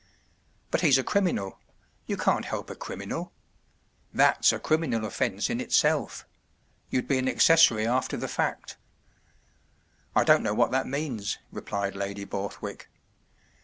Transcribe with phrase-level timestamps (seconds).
[0.71, 1.59] “But he’s a criminal.
[2.07, 3.31] You can’t help a criminal.
[4.11, 6.25] That’s a criminal offence in itself.
[6.89, 8.77] You’d be an accessor)' after the fact.”
[10.15, 12.89] “I don’t know what that means,” replied Lady Borthwick.